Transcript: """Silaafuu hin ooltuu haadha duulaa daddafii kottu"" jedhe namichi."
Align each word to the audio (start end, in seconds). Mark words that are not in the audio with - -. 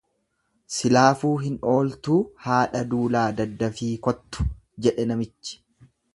"""Silaafuu 0.75 1.33
hin 1.43 1.57
ooltuu 1.73 2.17
haadha 2.47 2.81
duulaa 2.95 3.27
daddafii 3.43 3.93
kottu"" 4.09 4.49
jedhe 4.89 5.09
namichi." 5.13 5.63